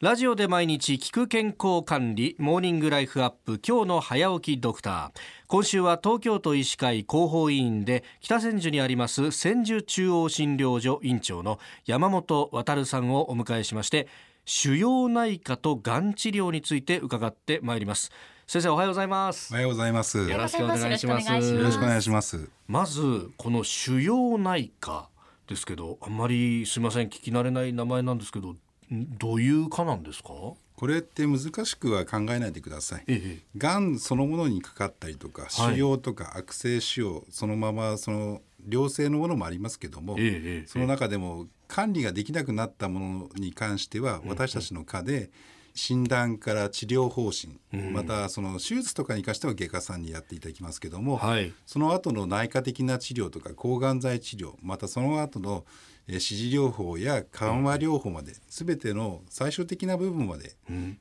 [0.00, 5.20] ラジオで毎日聞く健康管理モーニングライフアップ今日の早起きドクター。
[5.46, 14.08] 今週は東京都医師会広報委員で北千住にあります千住中央診療所院長の山本渉さんをお迎えしまして
[14.46, 18.10] 腫瘍内科とがん治療について伺ってまいります。
[18.46, 19.52] 先生おはようございます。
[19.52, 20.16] おはようございます。
[20.16, 21.30] よろしくお願いします。
[21.30, 22.48] よろしくお願いします。
[22.68, 25.10] まずこの腫瘍内科
[25.46, 27.08] ですけどあんまりすみません。
[27.08, 28.56] 聞き慣れない名前なんですけど
[28.90, 30.28] どういう科なんですか？
[30.28, 33.04] これって難しくは考えないでください。
[33.06, 45.30] ええ、がんそのものにかかったりとか、腫瘍とか悪性腫瘍そのままその良性のものもありますけども、え、その中でも管理ができなくなったものに関しては私たちの科で
[45.74, 55.64] 診断から治療方針、うん、またその手術とかに関しては外科さんにやっていただきますけども、はい、その後の内科的な治療とか抗がん剤治療またその後の
[56.18, 60.56] 支持療法や緩和療法まで全ての最終的な部分まで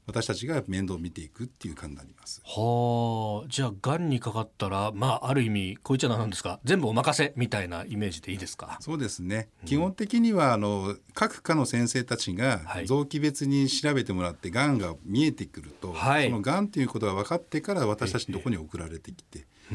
[0.05, 2.41] 私たちが面倒を見ていくっていう感になります。
[2.45, 3.47] はあ。
[3.49, 8.77] じゃあがんにかかったらまあある意味こういっちゃなんですか全部お任せみたいなイメージでいいですか？
[8.81, 19.73] そうですね、基本的にはあの各科の先生たちが臓器別に調べてもらってがんが見えてくると、はい、そのがんということが分かってから私たちのところに送られてきて、そ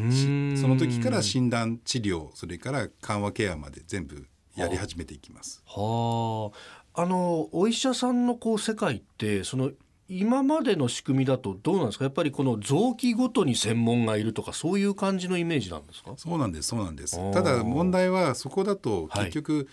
[0.69, 5.63] の時から診断治療それから緩和ケアまで全部やり始めていきます。
[5.67, 6.51] は
[6.95, 9.71] あ、あのお医者さんのこう世界ってその
[10.09, 12.05] 今までの仕組みだとどうなんですか？
[12.05, 16.13] やっぱりこの臓器ごとに専門がいるとかそういう感じのイメージなんですか？
[16.17, 17.17] そうなんですそうなんです。
[17.33, 19.67] ただ問題はそこだと結局、はい、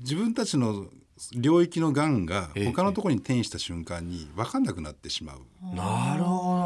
[0.00, 0.86] 自分たちの
[1.36, 5.38] 領域のがんが他のところに転移した瞬間に分かんなくなってしまう。
[5.76, 6.63] なるほど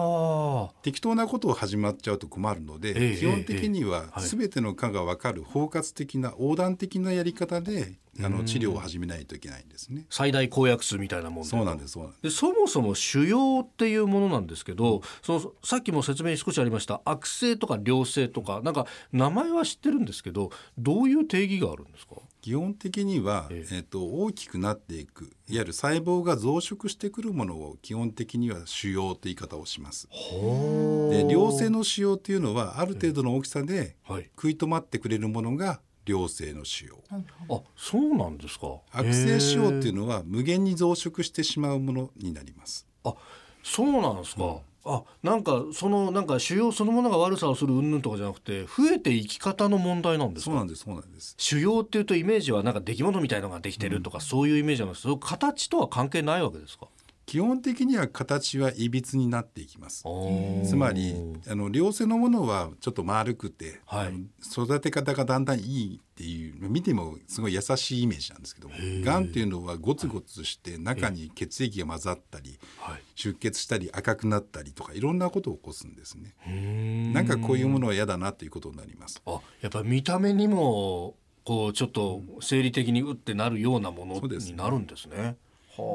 [0.82, 10.06] 適当なことを始まっちゃうと困るので、基本的には全ての科が分かる包括的な横断的なやり方であの治療を始めないといけないんですね。
[10.10, 12.36] 最大公約数みたいなもんそうなんですそうなんです。
[12.36, 17.00] そもそも腫瘍っていうものなんですけど、そのさっきも説明少しありました。
[17.04, 18.60] 悪性とか良性とか。
[18.62, 22.16] なんか名前は知ってるんですけどどういう定義があるんですか？
[22.40, 23.74] 基本的には、ええ。
[23.74, 25.24] ー、と大きくなっていく。
[25.24, 30.08] いわゆる細胞が増殖してくるものを基本的には腫瘍という言い方をします。
[31.10, 33.96] で良性の腫瘍というのはある程度の大きさで
[34.36, 36.94] 食い止まってくれるものが良性の腫瘍。
[37.50, 38.78] あそうなんですか。
[38.92, 42.86] 悪性腫瘍っていうのは無限に増殖してしまうものになります。
[43.04, 43.14] あ
[43.62, 44.60] そうなんですか、うん。
[44.84, 51.34] あなんかそのなんか腫瘍そのものが悪さをする云々とかじゃなくて増えていき方の問題なんですそうなんですそうなんです。
[51.38, 56.88] 腫瘍っていうとイメージはなんか出来物みたいのができてるとか、うん、そういうイメージなんですけど形とは関係ないわけですか
[57.28, 60.02] 基本的には形はいびつになっていきます。
[60.64, 61.14] つまり
[61.46, 64.14] あの良性のものはちょっと丸くて、はい、
[64.50, 68.70] 育て方がだんだんいいっていう見てもすごい優しいイメージなんですけど
[69.04, 77.12] がんっていうのはゴツゴツして中に血液が混ざったり、はい、出血したり赤くなったりとかいろんなことを起こすんですね。
[77.12, 79.20] なんかこういうものは嫌だなということになります。
[79.26, 81.14] あやっぱ見た目にも
[81.44, 85.36] こうちょっと生理的にうってなるようなものになるんですね。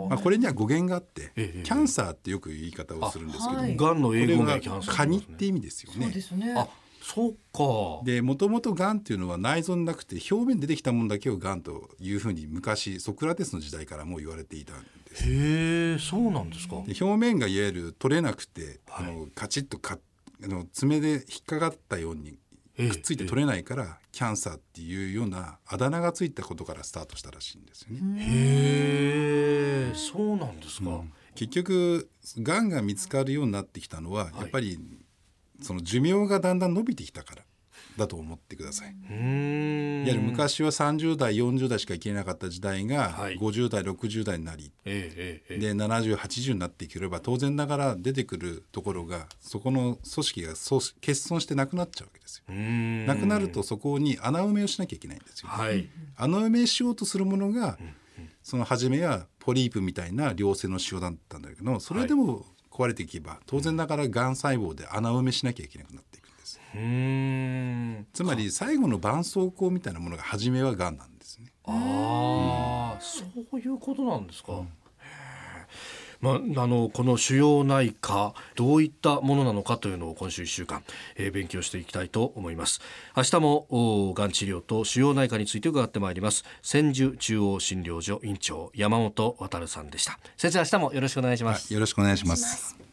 [0.10, 6.06] まあ、これには語源があって、ええ、キャンサーってよく言い方をするんですけど、はい、がんの英語がキャンサー、カニって意味ですよね。
[6.06, 6.54] そうですね。
[6.56, 6.68] あ
[7.04, 8.06] そうか。
[8.06, 15.26] でもともとがんっていうのは内臓なくて表面出てきたものだけをがんというふうに昔ソクラテスの時代からも言われていたんです。
[15.26, 16.82] へえそうなんですか。
[16.88, 20.00] で表面がいわゆる取れなくて、はい、あのカチッとか
[20.42, 22.38] あの爪で引っかかったように
[22.76, 28.22] くっついて取れないからキャンサーっていうようなあだ名がついたことからスタートしたらしいんですよね。
[28.22, 30.90] へえ、そうなんですか。
[30.90, 34.80] うん、結局がんが見つかるようになってきたのは、やっぱり
[35.62, 37.44] その寿命がだんだん伸びてきたから
[37.98, 38.90] だと思ってください。
[38.90, 52.54] いわゆる昔は30代40代しか生きれなかった時代が50代60代になり、で7080になってくれば当然ながら出てくるところがそこの組織が欠損してなくなっちゃうわけですよ。
[53.08, 57.78] なくなるとそこに穴埋めをしなきゃいけないんですよ、はい、穴埋めしようとするものが、
[58.42, 66.24] その初めはポリープみたいな良性の腫瘍だったんだけどそれでも壊れていけば当然ながらがん細胞で穴埋めしなきゃいけなくなっていく。
[68.14, 71.52] つまり最後の絆創膏みたいなものが初めはがんなんですね。
[71.66, 74.54] ああ、うん、そういうことなんですか。
[74.54, 74.70] うん。
[76.22, 80.82] まあ、あのこの腫瘍内科どういったものなのかというのを今週1週間、
[81.18, 82.80] えー、勉強していきたいと思います。
[83.18, 86.46] 明日もがん治療と腫瘍内科について伺ってまいります。
[86.62, 90.18] 千住中央診療所院長山本渉さんでした。
[90.38, 92.93] 先生明日もよろしくお願いします、はい、よろしくお願いします